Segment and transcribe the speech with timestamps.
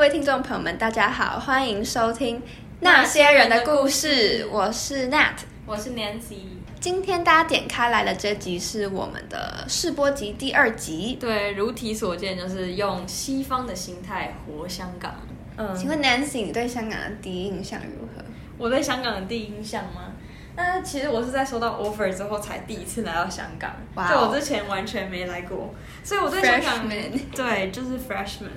[0.00, 2.38] 位听众朋友们，大家好，欢迎收听
[2.80, 5.34] 《那些人的故事》，我是 Nat，
[5.66, 6.38] 我是 Nancy。
[6.80, 11.18] 今天大家点开来的这集是我们的试播集第二集。
[11.20, 15.16] 对，如题所见，就是用西方的心态活香港。
[15.58, 18.24] 嗯，请问 Nancy，你对香港的第一印象如何？
[18.56, 20.14] 我对香港的第一印象吗？
[20.56, 23.76] 那其实我是在收到 offer 之后才第一次来到香港，
[24.08, 28.48] 就我之前完全没来过，所以我对香港对就是 freshman。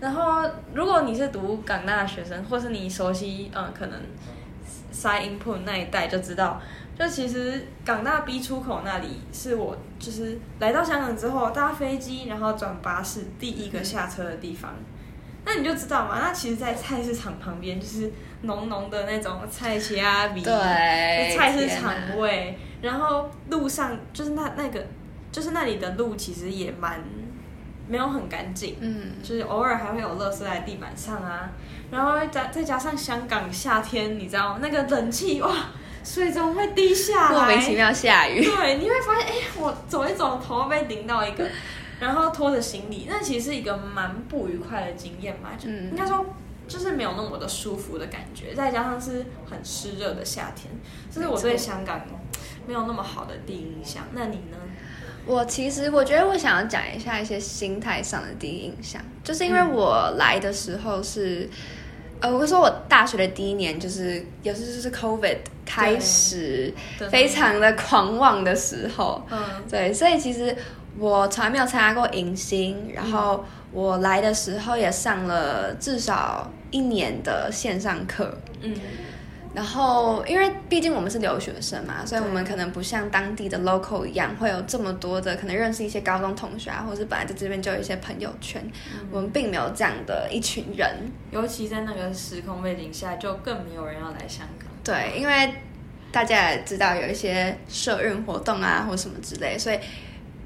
[0.00, 0.42] 然后
[0.74, 4.00] 如果你是读港大的学生，或是你熟悉嗯可能
[4.92, 6.60] side input 那一带就知道，
[6.98, 14.74] 就其实港大 B 出口那里是我就是来到香港之后搭飞机然后转巴士第一个下车的地方。
[15.44, 18.12] 那你就知道嘛，那其实，在菜市场旁边就是
[18.42, 22.58] 浓浓的那种菜啊 比菜市场味。
[22.82, 24.86] 然后路上就是那那个，
[25.32, 27.02] 就是那里的路其实也蛮
[27.90, 31.50] 没有很干净，嗯，就是偶尔还会有垃圾在地板上啊。
[31.90, 35.52] 然后再再加上香港夏天，你知道那个冷气哇，
[36.04, 37.36] 水怎么会滴下来？
[37.36, 38.44] 莫名其妙下雨。
[38.44, 41.44] 对，你会发现，哎，我走一走，头被淋到一个。
[42.00, 46.24] 然后拖着行李，那其实是一个蛮不愉快的经验嘛，就应该说
[46.66, 50.72] 就是没有那么的舒服的感觉，再加上是很湿热的夏天，
[51.10, 52.00] 这是我对香港
[52.66, 54.04] 没有那么好的第一印象。
[54.12, 54.56] 那你呢？
[55.26, 61.48] 我其实我觉得我想要讲一下一些心态上的第一印象，就是因为我来的时候是，
[62.20, 66.72] 呃，我说我大学的第一年就是有时就是 COVID 开始
[67.10, 69.38] 非常的狂妄的时候，嗯，
[69.68, 70.56] 对，所以其实。
[70.98, 78.36] 我从来没有参加过迎新，然后我来的时候也上了至少一年的线上课。
[78.60, 78.74] 嗯，
[79.54, 88.62] 然后因为毕竟我们是留学生嘛，所以我们可能不像当地的 local 一样，会有这么多的可能认识一些高中同学啊，或者是本来在这边就有一些朋友圈。
[89.10, 94.68] 我们并没有这样的一群人，尤其在那个时空背景下，就更没有人要来香港。
[94.84, 95.54] 对，因为
[96.12, 99.78] 大家也知道有一些社运活动啊，或什么之类，所以。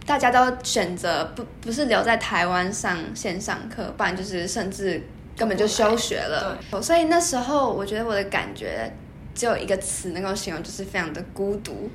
[0.07, 5.03] 大家都选择不不是留在台湾上线上课，不然就是甚至
[5.35, 6.59] 根本就休学了。
[6.83, 8.93] 所以那时候我觉得我的感觉
[9.35, 11.91] 只有一个词能够形容，就是非常的孤独。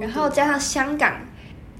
[0.00, 1.20] 然后加上香港，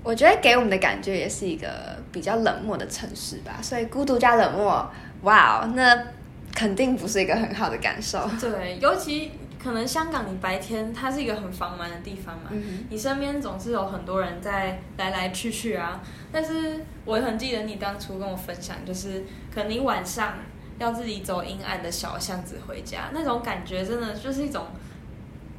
[0.03, 1.69] 我觉得给我们的感觉也是一个
[2.13, 3.59] 比较冷漠的城市吧。
[3.63, 4.91] 所以孤独加冷漠，
[5.23, 6.07] 哇，那
[6.55, 8.29] 肯定不是一个很好的感受。
[8.41, 9.31] 对，尤其。
[9.65, 12.51] 可能香港，你白天它是一个很繁忙的地方嘛，
[12.91, 16.03] 你身边总是有很多人在来来去去啊。
[16.31, 20.35] 但是我很记得你当初跟我分享，就是可能你晚上
[20.79, 24.67] 要自己走阴暗的小巷子回家，那种感觉真的就是一种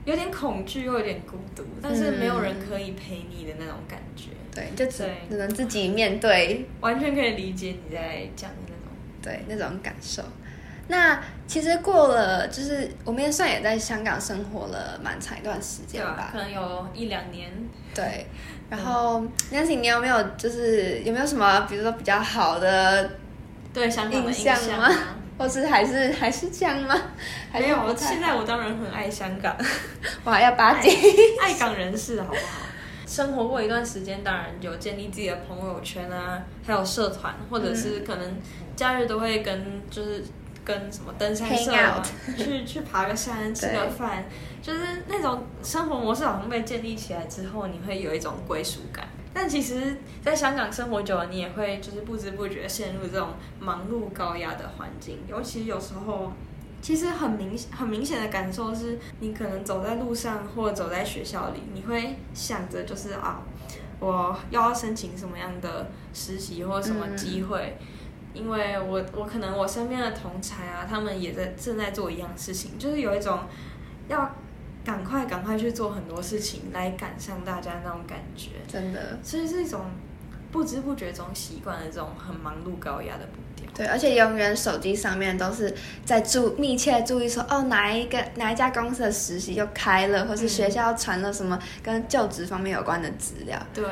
[0.05, 4.29] 有点恐惧又有点孤独，但是没有人可以陪你的那种感觉。
[4.53, 10.23] 对，就只只能自己面对，完全可以理解你在讲的那种，对那种感受。
[10.87, 17.51] 那其实过了，就是我们也算也在香港生活了蛮长一段时间吧，可能有一两年。
[17.93, 18.27] 对，
[18.69, 23.17] 然后 Nancy，你有没有就是有没有什么，比如说比较好的
[23.73, 24.89] 对香港的印象吗？
[25.37, 26.95] 或是还是还是这样吗？
[27.53, 29.55] 没有，现在我当然很爱香港，
[30.23, 30.89] 我还要巴结
[31.41, 32.65] 爱港人士，好不好？
[33.07, 38.37] 生活过一段时间，当然有建立自己的朋友圈啊，还有社团，或者是可能
[38.75, 40.23] 假日都会跟就是。
[40.65, 41.71] 跟什么登山社
[42.35, 44.25] 去去爬个山吃个饭，
[44.63, 49.07] 就是那种生活模式好像被建立起来之后，你会有一种归属感。
[49.37, 55.19] 但其实，在香港生活久了，你也会就是不知不觉陷入这种忙碌高压的环境。
[55.27, 56.31] 尤其有时候，
[56.81, 63.41] 其实很明很明显的感受是，你可能走在路上或者走在学校里，你会想着就是啊，
[63.99, 67.77] 我要申请什么样的实习或什么机会。
[68.33, 73.39] 因为我我可能我身边的同才啊，他们也在正在做一样事情，就是有一种
[74.07, 74.34] 要
[74.85, 79.81] 赶快赶快去做很多事情来赶上大家那种感觉，真的，其实是一种
[80.51, 83.65] 不知不觉中习惯的这种很忙碌高压的步调。
[83.75, 85.73] 对，而且永远手机上面都是
[86.05, 93.59] 在注密切注意说，哦，哪一个哪一家公司的实习又开了，或是学校传了什么跟就职方面有关的资料。
[93.73, 93.83] 对，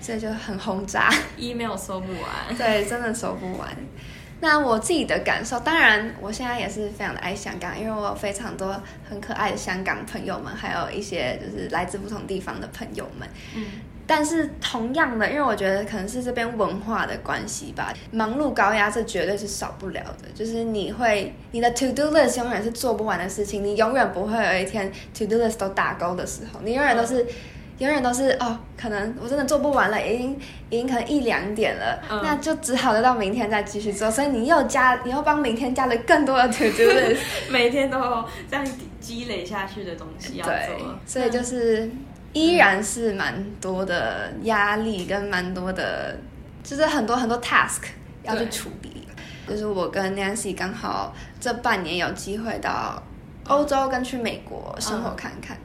[0.00, 2.56] 所以就很轰炸， email 收不完。
[2.56, 3.68] 对，真的收不完。
[4.42, 8.76] 那我自己的感受，当然我现在也是非常的爱香港，因为我有非常多
[9.08, 13.28] 很可爱的香港朋友们，还有一些就是来自不同地方的朋友们。
[13.54, 13.64] 嗯，
[14.04, 20.28] 但是同样的，因为我觉得可能是这边文化的关系吧，忙碌高压这绝对是少不了的。
[20.34, 27.24] 就是你会你的 to do list 永远是做不完的事情，你永远不会有一天 to do list 都打勾的时候，你永远都是。
[27.82, 30.38] 永远都是哦，可能我真的做不完了，已经
[30.70, 34.08] 已经可能一两点了，那就只好留到明天再继续做。
[34.08, 37.18] 所以你又加，你又帮明天加了更多的 to do list，
[37.50, 37.98] 每天都
[38.48, 38.64] 这样
[39.00, 40.96] 积累下去的东西要做。
[41.04, 41.90] 所以就是
[42.32, 46.16] 依然是蛮多的压力跟蛮多的，
[46.62, 47.82] 就是很多很多 task
[48.22, 49.08] 要去处理。
[49.48, 53.02] 就是我跟 Nancy 刚好这半年有机会到
[53.48, 55.56] 欧洲跟去美国生活看看。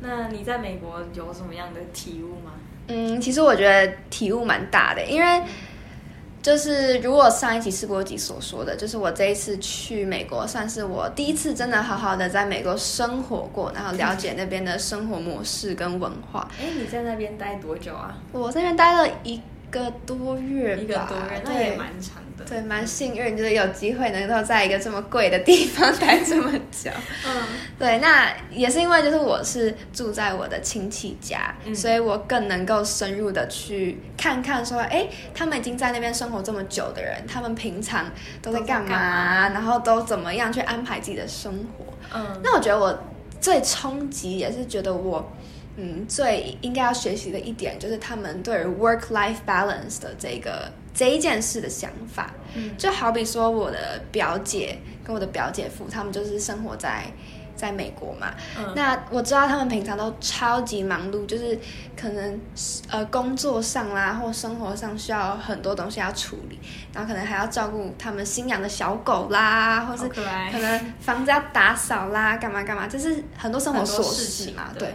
[0.00, 2.52] 那你在美国有什么样的体悟吗？
[2.88, 5.42] 嗯，其实我觉得体悟蛮大的，因为
[6.40, 16.48] 就是如果上一集世博集所说的，就是我这一次去美国，算是我第一次真的好好的在美国生活过，然后了解那边的生活模式跟文化。
[16.60, 18.16] 哎，你在那边待多久啊？
[18.30, 19.40] 我在那边待了一
[19.70, 22.44] 个多月，一个多月，那也蛮长的。
[22.44, 26.90] 对，蛮幸运，就是有机会能够在一个这么贵的地方待这么久。
[27.26, 27.42] 嗯，
[27.78, 38.06] 对，那也是因为就是我是住在我的亲戚家，所以我更能够深入的去看看说，哎，他们已经在那边生活这么久的人，他们平常
[38.40, 41.86] 都在干嘛，然后都怎么样去安排自己的生活。
[42.14, 42.96] 嗯，那我觉得我
[43.40, 45.32] 最冲击也是觉得我，
[45.76, 50.70] 嗯，最应该要学习的一点就是他们对 work life balance 的这个。
[50.98, 57.04] 这一件事的想法，嗯就好比说我的表姐跟我的表姐夫，他们就是生活在
[57.54, 58.32] 在美国嘛。
[58.74, 61.58] 那我知道他们平常都超级忙碌，就是
[61.94, 62.40] 可能
[62.88, 66.58] 呃工作上啦或生活上需要很多东西要处理，
[66.94, 70.22] 然后可能还要照顾他们新养的小狗啦，或是可
[70.58, 74.94] 能房子要打扫啦，干嘛干嘛，就是很多生活琐事嘛，对。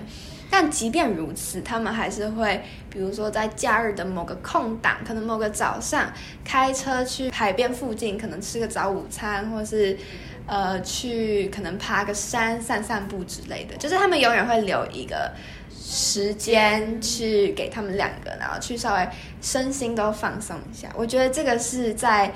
[0.51, 6.12] 但即便如此，他们还是会，比如说在假日的某个空档，可能某个早上
[6.44, 9.98] 开车去海边附近，可能吃个早午餐，或是
[10.45, 13.77] 呃去可能爬个山散散步之类的。
[13.77, 15.31] 就是他们永远会留一个
[15.74, 19.07] 时间去给他们两个，然后去稍微
[19.42, 20.89] 身心都放松一下。
[20.98, 22.33] 我觉得这个是在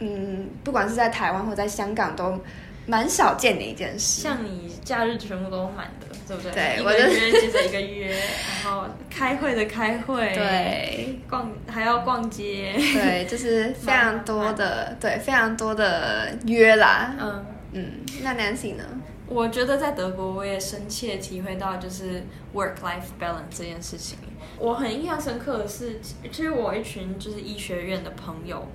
[0.00, 2.38] 嗯，不管是在台湾或在香港都。
[2.88, 6.52] 蛮少见的一件事，像你假日全部都满的，对不对？
[6.52, 8.08] 对，一个约接着一个约，
[8.64, 17.14] 然后开会的开会，对，逛还要逛街，对， 就是非常多的，对，非常多的约啦。
[17.18, 17.92] 嗯嗯，
[18.22, 18.84] 那 Nancy 呢？
[19.28, 22.22] 我觉得在德国，我也深切体会到就是
[22.54, 24.16] work life balance 这件事情。
[24.58, 26.00] 我很印象深刻的是，
[26.30, 28.66] 其实我一群就是医学院的朋友，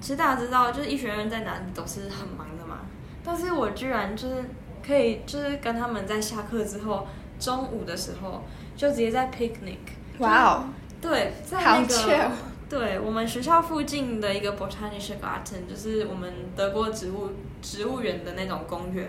[0.00, 2.80] 其实大家知道，就是医学院在哪里都是很忙的嘛。
[3.24, 4.44] 但是我居然就是
[4.90, 7.06] 可以，就是跟他们在下课之后，
[7.38, 8.42] 中午的时候
[8.76, 9.76] 就直接在 picnic。
[10.18, 10.64] 哇哦！
[11.00, 12.30] 对，在那个
[12.68, 17.30] 对我们学校附近的一个 botanical garden，就是我们德国植物
[17.62, 19.08] 植物园的那种公园，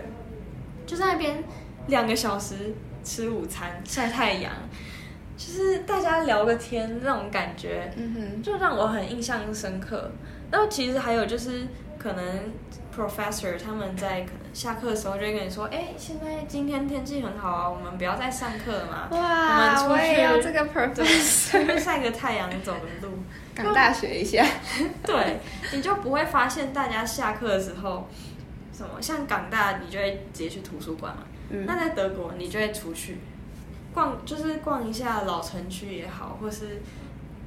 [0.86, 1.42] 就在那边
[1.88, 4.52] 两个小时吃午餐晒太阳，
[5.36, 10.12] 就是大家聊个天那种感觉，嗯哼，就让我很印象深刻。
[10.50, 11.66] 然后其实还有就是
[11.98, 12.24] 可能。
[12.94, 19.08] Professor 他们在可能下课的时候就会跟你说：“哎，现在今天天气很好啊，我们不要再上课了嘛。
[19.10, 20.68] 哇，我也要这个
[21.04, 23.14] 去晒个太阳，走个路，
[23.56, 24.44] 刚大学一下。
[25.04, 25.40] 对，
[25.72, 28.08] 你就不会发现大家下课的时候，
[28.72, 31.22] 什么像港大，你就会直接去图书馆嘛。
[31.48, 33.18] 嗯那在德国，你就会出去
[33.94, 36.82] 逛，就是逛一下老城区也好，或是。”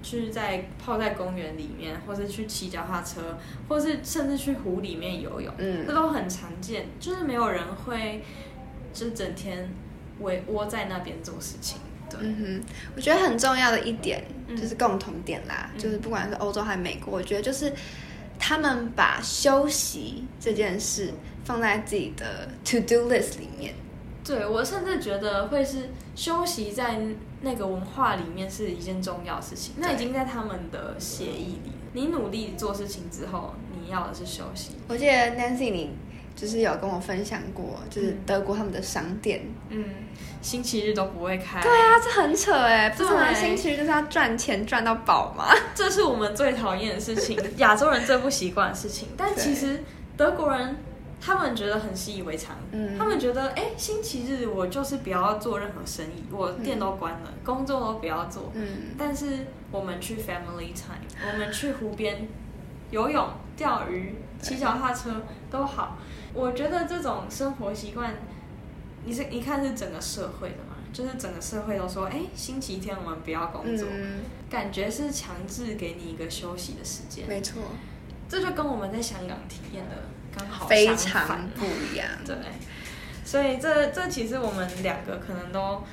[0.06, 3.36] 去在泡在公园里面，或是去骑脚踏车，
[3.68, 6.86] 或是甚至去湖里面游泳，嗯，这都很常见。
[7.00, 8.24] 就是没有人会，
[8.94, 9.68] 就整天
[10.20, 11.80] 围窝在那边做事情。
[12.08, 14.24] 对，嗯哼，我觉得很重要的一点
[14.56, 17.74] 就是共同点啦，就是不管是欧洲还是美国，我觉得就是
[18.38, 21.12] 他们把休息这件事
[21.44, 23.74] 放在自己的 to do list 里面。
[24.26, 27.00] 对我甚至觉得会是休息在
[27.42, 31.72] 那个文化里面是一件重要事情，那已经在他们的协议里。
[31.94, 34.72] 你努力做事情之后，你要的是休息。
[34.88, 35.92] 我记得 Nancy 你
[36.36, 39.86] 就是有跟我分享过，就是德国他们的商店，嗯，
[40.42, 41.62] 星期日都不会开。
[41.62, 45.46] 对啊，这很扯哎，不是星期日就是要赚钱赚到饱吗？
[45.76, 49.08] 这是我们最讨厌的事情，亚洲人最不习惯的事情。
[49.16, 49.84] 但其实
[50.18, 50.76] 德国人。
[51.22, 52.56] 他们觉得很习以为常，
[52.98, 58.52] 他们觉得，哎，星期日我就是不要做任何生意，我店都关了，工作都不要做。
[58.54, 62.28] 嗯，但是我们去 family time，我们去湖边
[62.92, 65.98] 游泳、钓鱼、骑脚踏车都好。
[66.34, 68.14] 我觉得这种生活习惯，
[69.06, 73.88] 你是一看是整个社会的嘛，就是整个社会都说，哎，星期天我们不要工作，
[74.50, 77.28] 感觉是强制给你一个休息的时间。
[77.28, 77.64] 没错，
[78.30, 79.96] 这就跟我们在香港体验的。
[80.38, 82.36] 刚好非常不一样， 对，
[83.24, 85.84] 所以这这其实我们两个可能都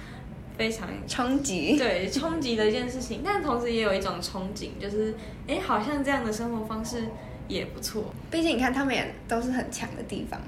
[0.58, 5.14] 非常冲击，对冲击的一件事情，但同时也有一种憧憬，就是
[5.46, 7.04] 哎，好像这样的生活方式
[7.48, 8.14] 也不错。
[8.30, 10.40] 毕竟你看，他们也都是很强的地方。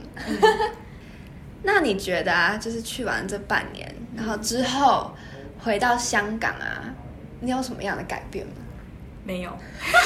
[1.63, 5.13] 那你觉得啊，就是去完这半年，然后之后
[5.61, 6.93] 回到香港啊，
[7.41, 8.53] 你有什么样的改变吗？
[9.27, 9.51] 没有，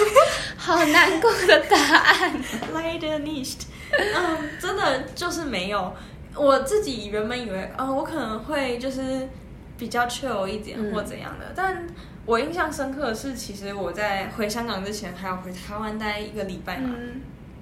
[0.57, 2.41] 好难过的答案。
[2.73, 3.63] Leider nicht。
[3.93, 5.93] 嗯，真的就是没有。
[6.35, 9.29] 我自己原本以为，呃，我可能会就是
[9.77, 11.87] 比较 chill 一点或怎样的，但
[12.27, 16.95] 我印象深刻的是，其实我在回香港之前还要回台湾待一个礼拜嘛。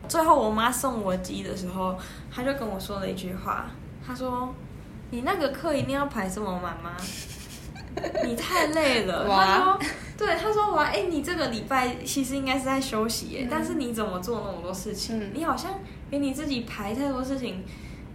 [0.09, 1.97] 最后我妈送我机的时候，
[2.31, 3.67] 她就跟我说了一句话，
[4.07, 4.55] 她说
[5.11, 6.93] ：“你那个课一定要排这么满吗？
[8.25, 9.25] 你太累了。
[9.31, 9.79] ”她说
[10.19, 15.33] ：“对，她说哇，哎，你这个礼拜其实应该是在休息耶，但是你怎么做那么多事情？
[15.35, 15.73] 你好像
[16.11, 17.65] 给你自己排太多事情。”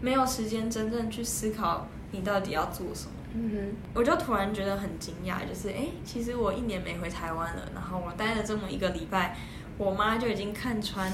[0.03, 9.37] 没有时间真正去思考你到底要做什么，嗯哼，我就突然觉得很惊讶，就是哎，其实我一年没回台湾了，然后我待了这么一个礼拜，
[9.77, 11.13] 我妈就已经看穿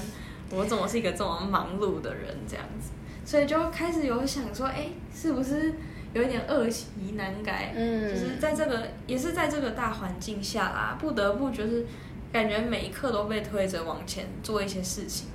[0.50, 2.92] 我怎么是一个这么忙碌的人这样子，
[3.26, 5.74] 所以就开始有想说，哎，是不是
[6.14, 7.74] 有一点恶习难改？
[7.76, 11.84] 嗯，就是在这个也是在这个大环境下啦，不得不就是
[12.32, 15.28] 感觉每一刻都被推着往前做一些事情。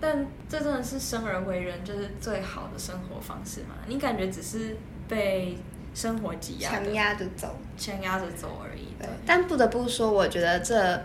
[0.00, 3.76] 但这真的是生而为人就是最好的生活方式嘛？
[3.86, 4.74] 你感觉只是
[5.06, 5.58] 被
[5.94, 8.88] 生活挤压、强压着走、强压着走而已。
[8.98, 9.06] 对。
[9.26, 11.02] 但不得不说，我觉得这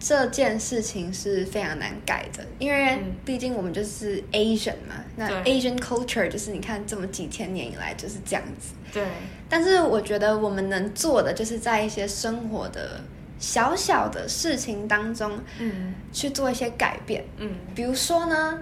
[0.00, 5.04] 这件事情是非常难改的，因为毕竟我们就是 Asian 嘛。
[5.16, 8.74] 那 Asian culture 就是你看这么几千年以来就是这样子。
[8.92, 9.06] 对。
[9.48, 13.00] 但是我觉得我们能做的，就是在一些生活的。
[13.38, 18.58] 小小的事情当中，嗯，去做一些改变，嗯，比如说呢，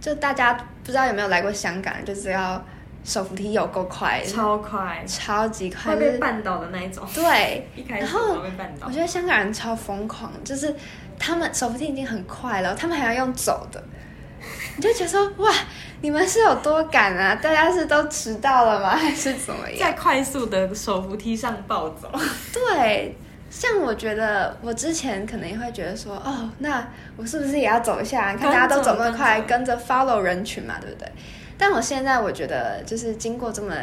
[0.00, 2.64] 就大家不知道有没有来过香港，就是要
[3.04, 8.86] 手扶梯有够快，超快，超级快，会被绊倒的那一种，对，一开始会被绊倒。
[8.86, 10.74] 我觉得香港人超疯狂，就是
[11.18, 13.84] 他们手扶梯已经很快了，他们还要用走的，
[14.76, 15.52] 你就觉得说哇，
[16.00, 17.34] 你们是有多赶啊？
[17.34, 18.96] 大家是都迟到了吗？
[18.96, 19.78] 还是怎么样？
[19.78, 22.10] 在快速的手扶梯上暴走，
[22.52, 23.14] 对。
[23.48, 26.86] 像我觉得，我之前可能也会觉得说，哦，那
[27.16, 28.36] 我是不是也要走一下？
[28.36, 31.08] 看大家都走那么快，跟着 follow 人群嘛，对不对？
[31.56, 33.74] 但我现在我觉得，就是经过这么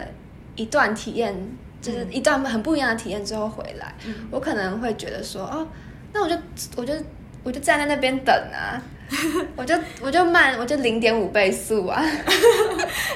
[0.56, 1.34] 一段体验，
[1.82, 3.96] 就是一段很不一样的体验之后回来，
[4.30, 5.68] 我可能会觉得说，哦，
[6.12, 6.36] 那我就
[6.76, 6.94] 我就
[7.44, 8.80] 我就站在那边等啊，
[9.56, 12.04] 我就我就慢，我就零点五倍速啊，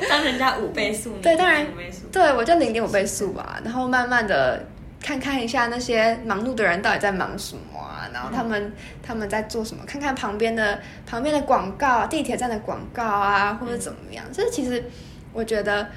[0.10, 1.68] 当人家五倍速，对，当然，
[2.12, 4.66] 对我就零点五倍速吧，然后慢慢的。
[5.08, 8.10] 看看一下那些忙碌的人到底在忙什么啊？
[8.14, 9.86] 然后他们他们在做什么？
[9.86, 14.26] 看看旁边的旁边的广告，地铁站的广告啊，或者怎么样？
[14.34, 14.84] 这其实
[15.32, 15.88] 我觉得，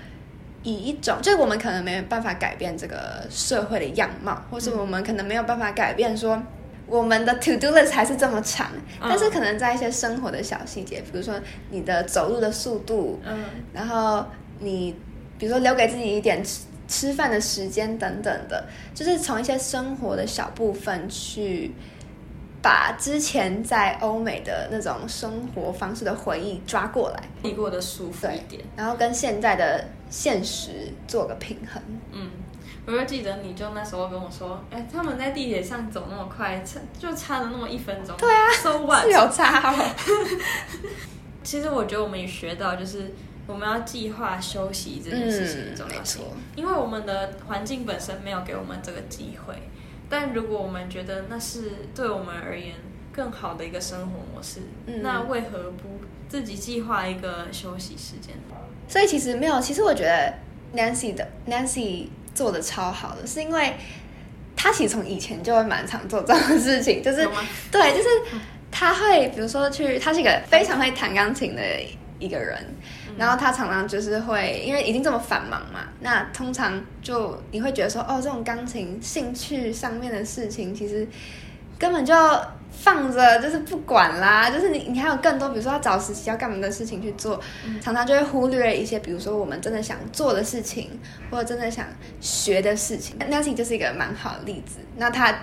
[0.62, 6.40] 以一种就是我们可能没有办法改变这个社会的样貌，或是我们可能没有办法改变说
[6.86, 8.68] 我们的 to do list 还是这么长，
[9.00, 11.34] 但是可能在一些生活的小细节，比如说
[11.70, 14.24] 你的走路的速度，嗯，然后
[14.60, 14.94] 你
[15.36, 16.40] 比如说留给自己一点。
[16.90, 21.70] 吃饭的时间等等的，就是从一些生活的小部分去
[22.60, 31.80] 把之前在欧美的那种生活方式的回忆抓过来，你过得舒服一点，然后跟现在的现实做个平衡。
[32.10, 32.28] 嗯，
[32.86, 38.16] 我就记得你就那时候跟我说，哎，他们在地铁上走那么快，差就差了那么一分钟。
[38.16, 39.04] 对啊，so what？
[39.04, 39.94] 是有差哦。
[41.44, 43.14] 其实我觉得我们也学到就是。
[43.50, 46.22] 我们要计划休息这件事情重要性，
[46.54, 49.54] 因为我们的环境本身没有给我们这个机会。
[50.08, 52.74] 但如果我们觉得那是对我们而言
[53.12, 54.60] 更好的一个生活模式，
[55.02, 58.34] 那为何不自己计划一个休息时间？
[58.88, 60.34] 所以其实没有，其实我觉得
[60.74, 63.74] Nancy 的 Nancy 做的超好的，是因为
[64.56, 67.28] 他其实从以前就会蛮常做这样的事情，就是
[67.70, 68.08] 对，就是
[68.70, 71.62] 他会比如说去，他是一个非常会弹钢琴的
[72.18, 72.64] 一个人。
[73.20, 81.06] 然后他常常就是会，因为已经这么繁忙嘛，那通常就你会觉得说，哦，这种钢琴兴趣上面的事情，其实
[81.78, 82.14] 根本就
[82.70, 87.38] 放着，就是不管啦，就是你你还有更多，比如说要找实习要干嘛的事情去做，
[87.82, 90.98] 常常就会忽略一些，比如说我们真的想做的事情，
[91.30, 91.84] 或者真的想
[92.22, 93.18] 学的事情。
[93.18, 94.78] Nancy 就是一个蛮好的例子。
[94.96, 95.34] 那他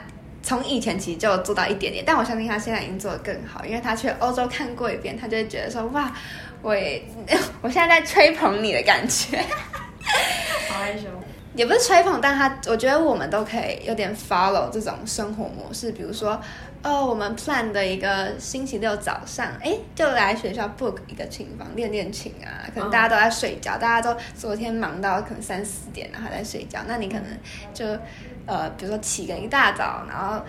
[0.42, 6.12] 从以前其实就做到一点点，但我相信他现在已经做得更好，因为他去欧洲看过一遍，他就会觉得说，哇。
[6.68, 6.76] 我
[7.64, 9.38] 我现在在吹捧你的感觉，
[10.68, 11.08] 好害羞。
[11.56, 16.40] 也不是吹捧，但他我觉得我们都可以有点 follow 这种生活模式，比如说，
[16.84, 27.26] 哦，我们 plan 的一个星期六早上，哎，就来学校 book 一个琴房练练琴啊，可能大家都在睡觉，大家都昨天忙到可能三四点然后在睡觉，那你可能
[27.74, 27.86] 就
[28.46, 30.44] 呃，比如说起个一大早，然后。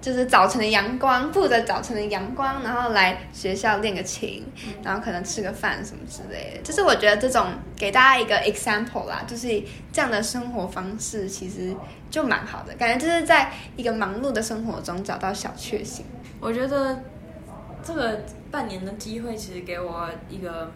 [0.00, 4.44] 就是早晨的阳光，负着早晨的阳光，然后来学校练个琴，
[4.82, 6.62] 然后可能吃个饭什么之类的。
[6.62, 9.48] 就是我觉得这种给大家一个 example 啦，就是
[9.92, 11.74] 这样的生活方式其实
[12.10, 16.06] 就蛮好的，感觉就是在一个忙碌的生活中找到小确幸。
[16.40, 17.02] 我觉得
[17.82, 20.70] 这个半年的机会其实给我一个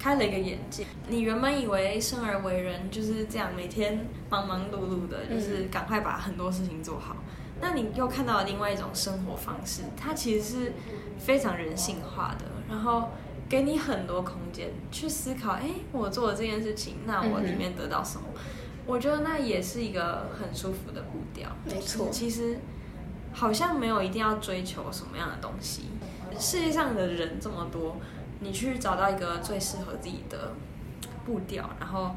[0.00, 0.84] 开了一个眼界。
[1.08, 7.16] 你原本以为生而为人就是这样，每天忙忙碌碌的，就是赶快把很多事情做好。
[7.60, 10.72] 那你又看到了另外一种生活方式，它其实是
[11.18, 13.08] 非常人性化的，然后
[13.48, 15.52] 给你很多空间去思考。
[15.52, 18.26] 哎，我做了这件事情，那我里面得到什么？
[18.84, 21.48] 我觉得那也是一个很舒服的步调。
[21.64, 22.58] 没错，其实
[23.32, 25.86] 好像没有一定要追求什么样的东西。
[26.38, 27.96] 世界上的人这么多，
[28.40, 30.52] 你去找到一个最适合自己的
[31.24, 32.14] 步调，然后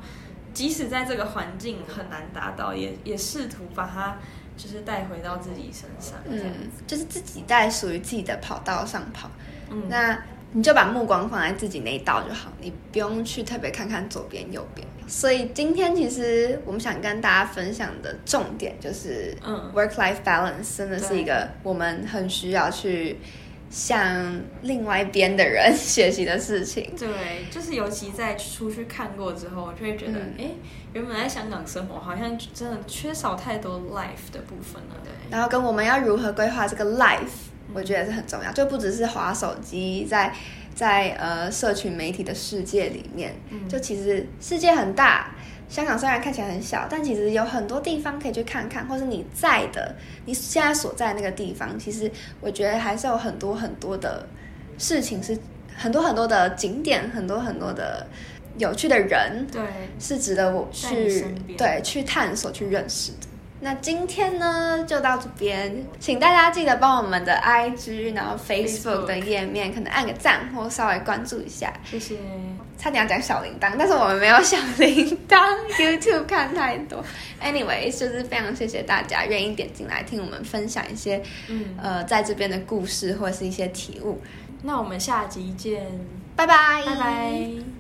[0.54, 4.18] 即使在这个环境很难达到，也也试图把它。
[4.62, 9.32] 就是带回到自己身上，嗯，就是自己在属于自己的跑道上跑，
[9.70, 14.86] 嗯，那你就把目光放在自己那一道就好，你不用去特别看看左边右边。
[15.08, 23.18] 所以今天其实我们想跟大家分享的重点就是，嗯，work life balance 真的是一个我们很需要去。
[23.70, 30.52] 向另外一边的人学习的事情，对，就是尤其在出去看过之后，我就会觉得，哎，
[30.94, 35.12] 原本在香港生活好像真的缺少太多 life 的部分了，对。
[35.30, 40.34] 然后跟我们要如何规划这个 life，我觉得是很重要，就不只是划手机，在
[40.80, 43.36] 在呃社群媒体的世界里面，
[43.68, 45.36] 就其实世界很大。
[45.68, 49.94] 香港虽然看起来很小，但其实有很多地方可以去看看，或是你在的
[50.24, 52.10] 你现在所在那个地方，其实
[52.40, 54.26] 我觉得还是有很多很多的
[54.78, 55.38] 事情，是
[55.76, 58.08] 很多很多的景点，很多很多的
[58.58, 59.62] 有趣的人，对，
[60.00, 61.26] 是值得我去
[61.58, 63.28] 对去探索、去认识的。
[63.62, 71.74] 那今天呢，就到这边，请大家记得帮我们的 IG，然后 Facebook 的页面，可能按个赞或稍微关注一下。
[71.84, 72.16] 谢谢。
[72.78, 75.38] 差点要讲小铃铛，但是我们没有小铃铛。
[75.78, 77.04] YouTube 看太多。
[77.44, 84.22] Anyway，就是非常谢谢大家愿意点进来听我们分享一些，嗯，呃，在这边的故事或者是一些体悟。
[84.64, 85.86] 那我们下集见，
[86.38, 87.79] 拜拜，拜拜。